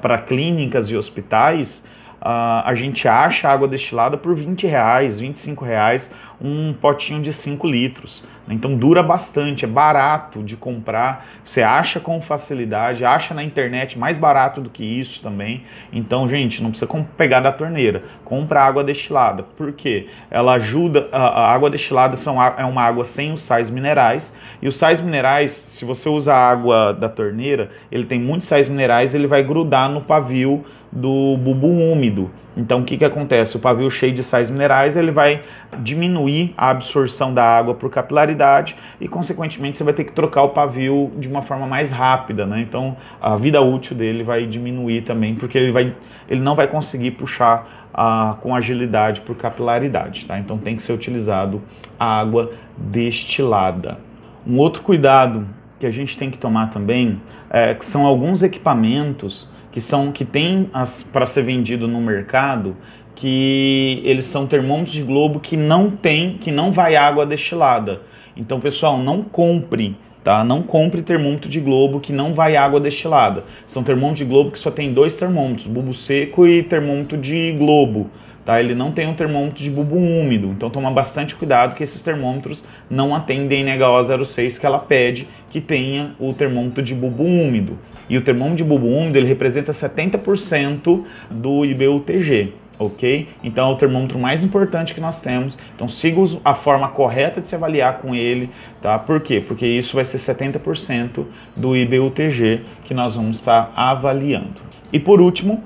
para 0.02 0.18
clínicas 0.18 0.90
e 0.90 0.96
hospitais, 0.96 1.82
uh, 2.20 2.60
a 2.66 2.74
gente 2.74 3.08
acha 3.08 3.48
água 3.48 3.66
destilada 3.66 4.18
por 4.18 4.34
20 4.34 4.66
reais, 4.66 5.18
25 5.18 5.64
reais, 5.64 6.12
um 6.42 6.72
potinho 6.72 7.22
de 7.22 7.32
5 7.32 7.66
litros. 7.66 8.24
Então 8.48 8.76
dura 8.76 9.02
bastante, 9.02 9.64
é 9.64 9.68
barato 9.68 10.42
de 10.42 10.56
comprar, 10.56 11.26
você 11.44 11.62
acha 11.62 12.00
com 12.00 12.20
facilidade, 12.20 13.04
acha 13.04 13.32
na 13.32 13.44
internet 13.44 13.96
mais 13.96 14.18
barato 14.18 14.60
do 14.60 14.68
que 14.68 14.82
isso 14.82 15.22
também. 15.22 15.62
Então, 15.92 16.26
gente, 16.28 16.60
não 16.60 16.70
precisa 16.70 16.90
pegar 17.16 17.40
da 17.40 17.52
torneira, 17.52 18.02
compra 18.24 18.64
água 18.64 18.82
destilada. 18.82 19.44
Por 19.44 19.72
quê? 19.72 20.08
Ela 20.28 20.54
ajuda, 20.54 21.08
a, 21.12 21.52
água 21.52 21.70
destilada 21.70 22.16
são, 22.16 22.42
é 22.42 22.64
uma 22.64 22.82
água 22.82 23.04
sem 23.04 23.32
os 23.32 23.42
sais 23.42 23.70
minerais, 23.70 24.36
e 24.60 24.66
os 24.66 24.76
sais 24.76 25.00
minerais, 25.00 25.52
se 25.52 25.84
você 25.84 26.08
usa 26.08 26.34
a 26.34 26.50
água 26.50 26.92
da 26.92 27.08
torneira, 27.08 27.70
ele 27.92 28.04
tem 28.04 28.18
muitos 28.18 28.48
sais 28.48 28.68
minerais, 28.68 29.14
ele 29.14 29.28
vai 29.28 29.42
grudar 29.42 29.88
no 29.88 30.00
pavio 30.00 30.64
do 30.90 31.36
bulbo 31.38 31.68
úmido. 31.68 32.30
Então 32.56 32.80
o 32.80 32.84
que, 32.84 32.98
que 32.98 33.04
acontece? 33.04 33.56
O 33.56 33.60
pavio 33.60 33.90
cheio 33.90 34.14
de 34.14 34.22
sais 34.22 34.50
minerais 34.50 34.96
ele 34.96 35.10
vai 35.10 35.42
diminuir 35.78 36.52
a 36.56 36.70
absorção 36.70 37.32
da 37.32 37.42
água 37.42 37.74
por 37.74 37.90
capilaridade 37.90 38.76
e 39.00 39.08
consequentemente 39.08 39.78
você 39.78 39.84
vai 39.84 39.94
ter 39.94 40.04
que 40.04 40.12
trocar 40.12 40.42
o 40.42 40.50
pavio 40.50 41.10
de 41.16 41.28
uma 41.28 41.42
forma 41.42 41.66
mais 41.66 41.90
rápida, 41.90 42.46
né? 42.46 42.60
Então 42.60 42.96
a 43.20 43.36
vida 43.36 43.60
útil 43.62 43.96
dele 43.96 44.22
vai 44.22 44.46
diminuir 44.46 45.02
também 45.02 45.34
porque 45.34 45.56
ele, 45.56 45.72
vai, 45.72 45.94
ele 46.28 46.40
não 46.40 46.54
vai 46.54 46.66
conseguir 46.66 47.12
puxar 47.12 47.88
ah, 47.94 48.36
com 48.40 48.54
agilidade 48.54 49.22
por 49.22 49.36
capilaridade, 49.36 50.26
tá? 50.26 50.38
Então 50.38 50.58
tem 50.58 50.76
que 50.76 50.82
ser 50.82 50.92
utilizado 50.92 51.62
a 51.98 52.20
água 52.20 52.52
destilada. 52.76 53.98
Um 54.46 54.58
outro 54.58 54.82
cuidado 54.82 55.46
que 55.78 55.86
a 55.86 55.90
gente 55.90 56.16
tem 56.16 56.30
que 56.30 56.38
tomar 56.38 56.70
também 56.70 57.20
é 57.50 57.74
que 57.74 57.84
são 57.84 58.06
alguns 58.06 58.42
equipamentos 58.42 59.50
que 59.72 59.80
são 59.80 60.12
que 60.12 60.24
tem 60.24 60.70
para 61.12 61.26
ser 61.26 61.42
vendido 61.42 61.88
no 61.88 62.00
mercado 62.00 62.76
que 63.14 64.00
eles 64.04 64.24
são 64.24 64.46
termômetros 64.46 64.94
de 64.94 65.02
globo 65.02 65.40
que 65.40 65.56
não 65.56 65.90
tem, 65.90 66.38
que 66.38 66.50
não 66.50 66.72
vai 66.72 66.96
água 66.96 67.26
destilada. 67.26 68.02
Então, 68.36 68.58
pessoal, 68.58 68.98
não 68.98 69.22
compre, 69.22 69.96
tá? 70.24 70.42
Não 70.42 70.62
compre 70.62 71.02
termômetro 71.02 71.48
de 71.48 71.60
globo 71.60 72.00
que 72.00 72.12
não 72.12 72.32
vai 72.34 72.56
água 72.56 72.80
destilada. 72.80 73.44
São 73.66 73.82
termômetros 73.82 74.18
de 74.18 74.24
globo 74.24 74.50
que 74.50 74.58
só 74.58 74.70
tem 74.70 74.92
dois 74.92 75.16
termômetros, 75.16 75.66
bulbo 75.66 75.94
seco 75.94 76.46
e 76.46 76.62
termômetro 76.62 77.18
de 77.18 77.52
globo. 77.52 78.10
Tá? 78.44 78.60
Ele 78.60 78.74
não 78.74 78.90
tem 78.90 79.08
um 79.08 79.14
termômetro 79.14 79.62
de 79.62 79.70
bulbo 79.70 79.96
úmido, 79.96 80.48
então 80.48 80.68
toma 80.68 80.90
bastante 80.90 81.34
cuidado 81.34 81.76
que 81.76 81.84
esses 81.84 82.02
termômetros 82.02 82.64
não 82.90 83.14
atendem 83.14 83.64
NHO 83.64 84.24
06 84.26 84.58
que 84.58 84.66
ela 84.66 84.80
pede 84.80 85.28
que 85.50 85.60
tenha 85.60 86.14
o 86.18 86.32
termômetro 86.32 86.82
de 86.82 86.94
bulbo 86.94 87.22
úmido. 87.22 87.78
E 88.08 88.18
o 88.18 88.20
termômetro 88.20 88.56
de 88.56 88.64
bulbo 88.64 88.88
úmido 88.88 89.16
ele 89.16 89.28
representa 89.28 89.70
70% 89.70 91.04
do 91.30 91.64
IBUTG, 91.64 92.52
ok? 92.78 93.28
Então 93.44 93.70
é 93.70 93.72
o 93.72 93.76
termômetro 93.76 94.18
mais 94.18 94.42
importante 94.42 94.92
que 94.92 95.00
nós 95.00 95.20
temos. 95.20 95.56
Então 95.74 95.88
siga 95.88 96.20
a 96.44 96.52
forma 96.52 96.88
correta 96.88 97.40
de 97.40 97.46
se 97.46 97.54
avaliar 97.54 97.98
com 97.98 98.12
ele, 98.12 98.50
tá? 98.82 98.98
Por 98.98 99.20
quê? 99.20 99.40
Porque 99.40 99.66
isso 99.66 99.94
vai 99.94 100.04
ser 100.04 100.18
70% 100.18 101.24
do 101.56 101.76
IBUTG 101.76 102.62
que 102.84 102.92
nós 102.92 103.14
vamos 103.14 103.38
estar 103.38 103.72
avaliando. 103.76 104.60
E 104.92 104.98
por 104.98 105.20
último, 105.20 105.62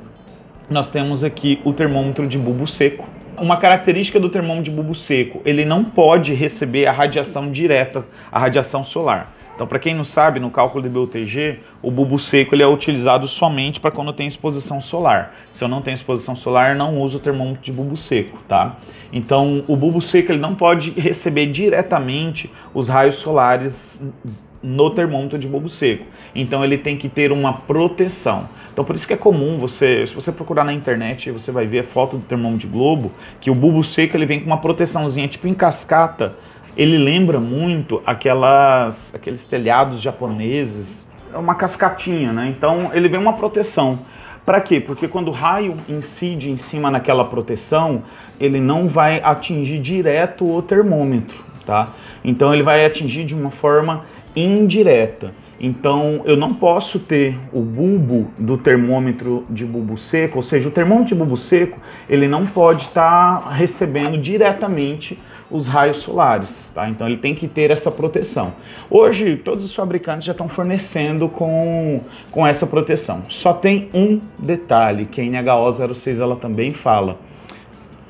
nós 0.69 0.91
temos 0.91 1.23
aqui 1.23 1.61
o 1.65 1.73
termômetro 1.73 2.27
de 2.27 2.39
bulbo 2.39 2.67
seco. 2.67 3.07
Uma 3.39 3.57
característica 3.57 4.19
do 4.19 4.29
termômetro 4.29 4.65
de 4.65 4.71
bulbo 4.71 4.95
seco, 4.95 5.43
ele 5.45 5.65
não 5.65 5.85
pode 5.85 6.33
receber 6.35 6.87
a 6.87 6.93
radiação 6.93 7.51
direta, 7.51 8.05
a 8.33 8.39
radiação 8.39 8.83
solar. 8.83 9.35
Então, 9.55 9.67
para 9.67 9.79
quem 9.79 9.95
não 9.95 10.05
sabe, 10.05 10.39
no 10.39 10.51
cálculo 10.51 10.83
de 10.83 10.89
BUTG, 10.91 11.61
o 11.81 11.91
bulbo 11.91 12.19
seco 12.19 12.55
ele 12.55 12.63
é 12.63 12.67
utilizado 12.67 13.27
somente 13.27 13.81
para 13.81 13.91
quando 13.91 14.13
tem 14.13 14.27
exposição 14.27 14.83
solar. 14.83 15.35
Se 15.51 15.65
eu 15.65 15.69
não 15.69 15.81
tenho 15.81 15.95
exposição 15.95 16.37
solar, 16.37 16.77
não 16.77 17.01
uso 17.01 17.17
o 17.17 17.21
termômetro 17.21 17.63
de 17.63 17.73
bulbo 17.73 17.97
seco, 17.97 18.39
tá? 18.47 18.77
Então, 19.11 19.65
o 19.67 19.75
bulbo 19.75 20.03
seco 20.03 20.31
ele 20.31 20.41
não 20.41 20.55
pode 20.55 20.91
receber 20.91 21.47
diretamente 21.47 22.53
os 22.75 22.87
raios 22.87 23.15
solares 23.15 24.03
no 24.67 24.91
termômetro 24.91 25.39
de 25.39 25.47
bulbo 25.47 25.71
seco. 25.71 26.05
Então, 26.35 26.65
ele 26.65 26.77
tem 26.77 26.97
que 26.97 27.09
ter 27.09 27.31
uma 27.31 27.53
proteção. 27.53 28.49
Então, 28.73 28.85
por 28.85 28.97
isso 28.97 29.07
que 29.07 29.15
é 29.15 29.17
comum 29.17 29.59
você, 29.59 30.07
se 30.07 30.15
você 30.15 30.33
procurar 30.33 30.65
na 30.65 30.73
internet, 30.73 31.31
você 31.31 31.51
vai 31.51 31.67
ver 31.67 31.79
a 31.79 31.85
foto 31.85 32.17
do 32.17 32.23
termômetro 32.25 32.67
de 32.67 32.73
globo, 32.73 33.13
que 33.41 33.51
o 33.51 33.55
bulbo 33.55 33.83
seco 33.85 34.17
ele 34.17 34.27
vem 34.27 34.41
com 34.41 34.47
uma 34.47 34.59
proteçãozinha 34.59 35.29
tipo 35.29 35.47
em 35.47 35.55
cascata 35.55 36.37
ele 36.77 36.99
lembra 36.99 37.41
muito 37.41 38.03
aquelas, 38.05 39.15
aqueles 39.15 39.47
telhados 39.47 40.01
japoneses, 40.01 41.09
é 41.33 41.39
uma 41.39 41.55
cascatinha, 41.55 42.33
né? 42.33 42.55
Então 42.57 42.91
ele 42.93 43.09
vem 43.09 43.19
uma 43.19 43.33
proteção. 43.33 43.99
Para 44.45 44.61
quê? 44.61 44.79
Porque 44.79 45.09
quando 45.09 45.29
o 45.29 45.33
raio 45.33 45.77
incide 45.89 46.51
em 46.51 46.57
cima 46.57 46.91
naquela 46.91 47.25
proteção, 47.25 48.03
ele 48.39 48.61
não 48.61 48.89
vai 48.89 49.21
atingir 49.25 49.81
direto 49.81 50.45
o 50.47 50.63
termômetro, 50.63 51.43
tá? 51.65 51.89
Então 52.23 52.53
ele 52.53 52.63
vai 52.63 52.85
atingir 52.85 53.25
de 53.25 53.35
uma 53.35 53.51
forma 53.51 54.05
indireta. 54.37 55.33
Então 55.59 56.21
eu 56.27 56.37
não 56.37 56.53
posso 56.53 56.99
ter 56.99 57.39
o 57.51 57.61
bulbo 57.61 58.31
do 58.39 58.59
termômetro 58.59 59.47
de 59.49 59.65
bulbo 59.65 59.97
seco, 59.97 60.37
ou 60.37 60.43
seja, 60.43 60.69
o 60.69 60.71
termômetro 60.71 61.09
de 61.09 61.15
bulbo 61.15 61.37
seco 61.37 61.81
ele 62.09 62.29
não 62.29 62.47
pode 62.47 62.83
estar 62.83 63.41
tá 63.41 63.51
recebendo 63.51 64.19
diretamente 64.19 65.19
os 65.51 65.67
raios 65.67 65.99
solares, 65.99 66.71
tá? 66.75 66.89
Então 66.89 67.07
ele 67.07 67.17
tem 67.17 67.35
que 67.35 67.47
ter 67.47 67.71
essa 67.71 67.91
proteção. 67.91 68.53
Hoje 68.91 69.37
todos 69.37 69.65
os 69.65 69.75
fabricantes 69.75 70.27
já 70.27 70.33
estão 70.33 70.49
fornecendo 70.49 71.29
com, 71.29 72.01
com 72.31 72.47
essa 72.47 72.67
proteção. 72.67 73.23
Só 73.29 73.55
tem 73.55 73.89
um 73.95 74.21
detalhe 74.39 75.07
que 75.07 75.21
a 75.21 75.25
NHO 75.25 75.95
06 75.95 76.21
ela 76.21 76.37
também 76.37 76.75
fala. 76.75 77.19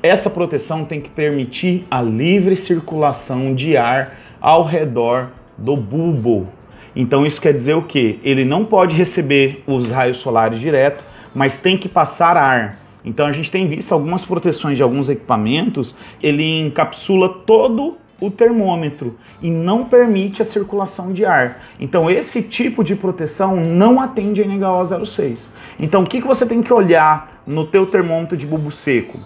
Essa 0.03 0.29
proteção 0.29 0.83
tem 0.83 0.99
que 0.99 1.09
permitir 1.09 1.85
a 1.89 2.01
livre 2.01 2.55
circulação 2.55 3.55
de 3.55 3.77
ar 3.77 4.17
ao 4.39 4.63
redor 4.63 5.29
do 5.57 5.75
bulbo. 5.75 6.47
Então 6.95 7.25
isso 7.25 7.41
quer 7.41 7.53
dizer 7.53 7.75
o 7.75 7.81
que? 7.81 8.19
Ele 8.23 8.43
não 8.43 8.65
pode 8.65 8.95
receber 8.95 9.63
os 9.67 9.89
raios 9.89 10.17
solares 10.17 10.59
direto, 10.59 11.03
mas 11.33 11.61
tem 11.61 11.77
que 11.77 11.87
passar 11.87 12.35
ar. 12.35 12.77
Então 13.05 13.25
a 13.25 13.31
gente 13.31 13.51
tem 13.51 13.67
visto 13.67 13.91
algumas 13.93 14.25
proteções 14.25 14.77
de 14.77 14.83
alguns 14.83 15.07
equipamentos, 15.07 15.95
ele 16.21 16.43
encapsula 16.61 17.29
todo 17.29 17.97
o 18.19 18.31
termômetro 18.31 19.17
e 19.41 19.49
não 19.49 19.85
permite 19.85 20.41
a 20.41 20.45
circulação 20.45 21.13
de 21.13 21.23
ar. 21.23 21.61
Então 21.79 22.09
esse 22.09 22.41
tipo 22.41 22.83
de 22.83 22.95
proteção 22.95 23.55
não 23.55 24.01
atende 24.01 24.41
a 24.41 24.45
NHO 24.45 25.05
06. 25.05 25.49
Então 25.79 26.01
o 26.01 26.05
que, 26.05 26.19
que 26.19 26.27
você 26.27 26.45
tem 26.45 26.61
que 26.61 26.73
olhar 26.73 27.41
no 27.45 27.65
teu 27.65 27.85
termômetro 27.85 28.35
de 28.35 28.45
bulbo 28.45 28.71
seco? 28.71 29.19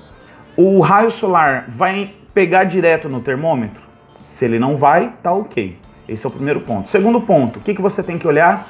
O 0.57 0.81
raio 0.81 1.09
solar 1.09 1.65
vai 1.69 2.13
pegar 2.33 2.65
direto 2.65 3.07
no 3.07 3.21
termômetro? 3.21 3.81
Se 4.19 4.45
ele 4.45 4.59
não 4.59 4.77
vai, 4.77 5.13
tá 5.23 5.31
ok. 5.31 5.77
Esse 6.11 6.25
é 6.25 6.29
o 6.29 6.31
primeiro 6.31 6.61
ponto. 6.61 6.89
Segundo 6.89 7.21
ponto, 7.21 7.59
o 7.59 7.61
que, 7.61 7.73
que 7.73 7.81
você 7.81 8.03
tem 8.03 8.17
que 8.17 8.27
olhar? 8.27 8.67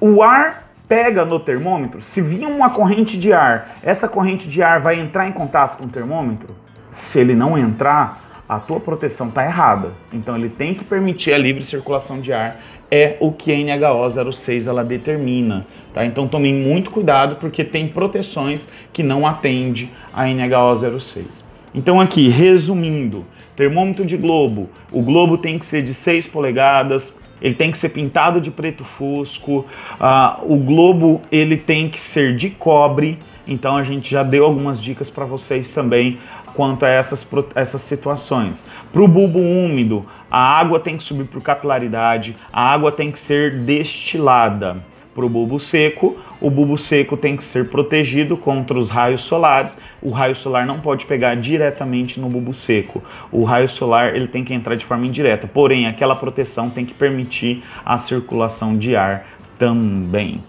O 0.00 0.22
ar 0.22 0.68
pega 0.88 1.24
no 1.24 1.40
termômetro, 1.40 2.02
se 2.02 2.20
vir 2.20 2.44
uma 2.44 2.70
corrente 2.70 3.18
de 3.18 3.32
ar, 3.32 3.78
essa 3.82 4.06
corrente 4.06 4.48
de 4.48 4.62
ar 4.62 4.80
vai 4.80 5.00
entrar 5.00 5.26
em 5.26 5.32
contato 5.32 5.78
com 5.78 5.86
o 5.86 5.88
termômetro? 5.88 6.54
Se 6.90 7.18
ele 7.18 7.34
não 7.34 7.58
entrar, 7.58 8.44
a 8.48 8.58
tua 8.58 8.78
proteção 8.78 9.28
está 9.28 9.44
errada. 9.44 9.92
Então 10.12 10.36
ele 10.36 10.48
tem 10.48 10.74
que 10.74 10.84
permitir 10.84 11.32
a 11.32 11.38
livre 11.38 11.64
circulação 11.64 12.20
de 12.20 12.32
ar, 12.32 12.56
é 12.90 13.16
o 13.18 13.32
que 13.32 13.50
a 13.50 13.56
NHO 13.56 14.32
06 14.32 14.66
ela 14.66 14.84
determina. 14.84 15.66
Tá? 15.92 16.04
Então 16.04 16.28
tome 16.28 16.52
muito 16.52 16.90
cuidado 16.90 17.36
porque 17.36 17.64
tem 17.64 17.88
proteções 17.88 18.68
que 18.92 19.02
não 19.02 19.26
atende 19.26 19.90
a 20.12 20.26
NHO 20.26 21.00
06. 21.00 21.44
Então 21.74 22.00
aqui, 22.00 22.28
resumindo, 22.28 23.24
termômetro 23.56 24.04
de 24.04 24.16
globo, 24.16 24.68
o 24.90 25.02
globo 25.02 25.38
tem 25.38 25.58
que 25.58 25.64
ser 25.64 25.82
de 25.82 25.94
6 25.94 26.26
polegadas, 26.28 27.14
ele 27.40 27.54
tem 27.54 27.70
que 27.70 27.78
ser 27.78 27.90
pintado 27.90 28.40
de 28.40 28.50
preto 28.50 28.84
fusco, 28.84 29.66
uh, 30.00 30.52
o 30.52 30.56
globo 30.56 31.20
ele 31.30 31.56
tem 31.56 31.88
que 31.88 32.00
ser 32.00 32.34
de 32.36 32.50
cobre, 32.50 33.18
então 33.46 33.76
a 33.76 33.84
gente 33.84 34.10
já 34.10 34.22
deu 34.22 34.44
algumas 34.44 34.80
dicas 34.80 35.10
para 35.10 35.24
vocês 35.24 35.72
também 35.72 36.18
quanto 36.54 36.84
a 36.84 36.88
essas, 36.88 37.26
essas 37.54 37.82
situações. 37.82 38.64
Para 38.92 39.02
o 39.02 39.08
bulbo 39.08 39.40
úmido, 39.40 40.06
a 40.30 40.38
água 40.38 40.80
tem 40.80 40.96
que 40.96 41.02
subir 41.02 41.24
por 41.24 41.42
capilaridade, 41.42 42.36
a 42.52 42.72
água 42.72 42.90
tem 42.90 43.10
que 43.10 43.18
ser 43.18 43.58
destilada 43.58 44.78
para 45.14 45.24
o 45.24 45.28
bulbo 45.28 45.60
seco. 45.60 46.16
O 46.40 46.50
bulbo 46.50 46.76
seco 46.76 47.16
tem 47.16 47.36
que 47.36 47.44
ser 47.44 47.70
protegido 47.70 48.36
contra 48.36 48.78
os 48.78 48.90
raios 48.90 49.22
solares. 49.22 49.76
O 50.02 50.10
raio 50.10 50.34
solar 50.34 50.66
não 50.66 50.80
pode 50.80 51.06
pegar 51.06 51.36
diretamente 51.36 52.20
no 52.20 52.28
bulbo 52.28 52.52
seco. 52.52 53.02
O 53.30 53.44
raio 53.44 53.68
solar 53.68 54.14
ele 54.14 54.28
tem 54.28 54.44
que 54.44 54.52
entrar 54.52 54.74
de 54.74 54.84
forma 54.84 55.06
indireta. 55.06 55.46
Porém, 55.46 55.86
aquela 55.86 56.16
proteção 56.16 56.68
tem 56.68 56.84
que 56.84 56.94
permitir 56.94 57.62
a 57.84 57.96
circulação 57.96 58.76
de 58.76 58.96
ar 58.96 59.26
também. 59.58 60.40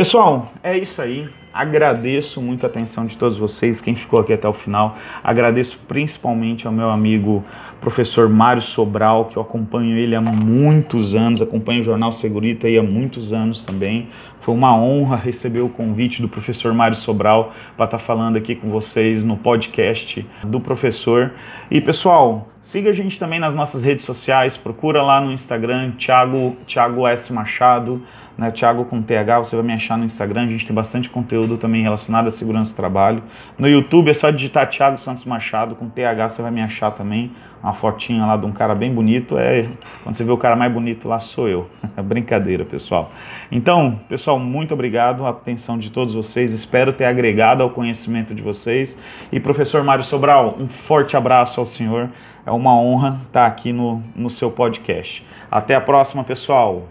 Pessoal, 0.00 0.50
é 0.62 0.78
isso 0.78 1.02
aí. 1.02 1.28
Agradeço 1.52 2.40
muito 2.40 2.64
a 2.64 2.70
atenção 2.70 3.04
de 3.04 3.18
todos 3.18 3.36
vocês, 3.36 3.82
quem 3.82 3.94
ficou 3.94 4.18
aqui 4.18 4.32
até 4.32 4.48
o 4.48 4.52
final. 4.54 4.96
Agradeço 5.22 5.78
principalmente 5.86 6.66
ao 6.66 6.72
meu 6.72 6.88
amigo 6.88 7.44
professor 7.82 8.26
Mário 8.26 8.62
Sobral, 8.62 9.26
que 9.26 9.36
eu 9.36 9.42
acompanho 9.42 9.98
ele 9.98 10.14
há 10.14 10.20
muitos 10.22 11.14
anos, 11.14 11.42
acompanho 11.42 11.80
o 11.80 11.82
Jornal 11.82 12.12
Segurita 12.12 12.66
aí 12.66 12.78
há 12.78 12.82
muitos 12.82 13.34
anos 13.34 13.62
também. 13.62 14.08
Foi 14.40 14.54
uma 14.54 14.74
honra 14.74 15.16
receber 15.16 15.60
o 15.60 15.68
convite 15.68 16.22
do 16.22 16.28
professor 16.28 16.72
Mário 16.72 16.96
Sobral 16.96 17.52
para 17.76 17.84
estar 17.84 17.98
tá 17.98 18.02
falando 18.02 18.38
aqui 18.38 18.54
com 18.54 18.70
vocês 18.70 19.22
no 19.22 19.36
podcast 19.36 20.26
do 20.44 20.60
professor. 20.60 21.32
E 21.70 21.78
pessoal, 21.78 22.48
siga 22.58 22.88
a 22.88 22.92
gente 22.94 23.18
também 23.18 23.38
nas 23.38 23.54
nossas 23.54 23.82
redes 23.82 24.06
sociais, 24.06 24.56
procura 24.56 25.02
lá 25.02 25.20
no 25.20 25.30
Instagram, 25.30 25.90
Thiago, 25.98 26.56
Thiago 26.66 27.06
S. 27.06 27.30
Machado 27.32 28.02
né, 28.40 28.50
Thiago 28.50 28.86
com 28.86 29.02
TH, 29.02 29.40
você 29.40 29.54
vai 29.54 29.62
me 29.62 29.74
achar 29.74 29.98
no 29.98 30.04
Instagram, 30.06 30.44
a 30.44 30.46
gente 30.46 30.64
tem 30.66 30.74
bastante 30.74 31.10
conteúdo 31.10 31.58
também 31.58 31.82
relacionado 31.82 32.26
à 32.26 32.30
segurança 32.30 32.72
do 32.72 32.76
trabalho. 32.76 33.22
No 33.58 33.68
YouTube 33.68 34.10
é 34.10 34.14
só 34.14 34.30
digitar 34.30 34.66
Thiago 34.66 34.96
Santos 34.96 35.26
Machado, 35.26 35.74
com 35.74 35.90
TH 35.90 36.30
você 36.30 36.40
vai 36.40 36.50
me 36.50 36.62
achar 36.62 36.90
também, 36.90 37.30
uma 37.62 37.74
fotinha 37.74 38.24
lá 38.24 38.38
de 38.38 38.46
um 38.46 38.50
cara 38.50 38.74
bem 38.74 38.94
bonito, 38.94 39.36
é 39.36 39.68
quando 40.02 40.14
você 40.14 40.24
vê 40.24 40.30
o 40.30 40.38
cara 40.38 40.56
mais 40.56 40.72
bonito 40.72 41.06
lá 41.06 41.20
sou 41.20 41.50
eu. 41.50 41.68
Brincadeira, 42.02 42.64
pessoal. 42.64 43.12
Então, 43.52 44.00
pessoal, 44.08 44.38
muito 44.38 44.72
obrigado 44.72 45.26
a 45.26 45.28
atenção 45.28 45.76
de 45.76 45.90
todos 45.90 46.14
vocês, 46.14 46.54
espero 46.54 46.94
ter 46.94 47.04
agregado 47.04 47.62
ao 47.62 47.68
conhecimento 47.68 48.34
de 48.34 48.40
vocês. 48.40 48.96
E 49.30 49.38
professor 49.38 49.84
Mário 49.84 50.02
Sobral, 50.02 50.56
um 50.58 50.66
forte 50.66 51.14
abraço 51.14 51.60
ao 51.60 51.66
senhor, 51.66 52.08
é 52.46 52.50
uma 52.50 52.74
honra 52.74 53.20
estar 53.26 53.44
aqui 53.44 53.70
no, 53.70 54.02
no 54.16 54.30
seu 54.30 54.50
podcast. 54.50 55.26
Até 55.50 55.74
a 55.74 55.80
próxima, 55.80 56.24
pessoal. 56.24 56.88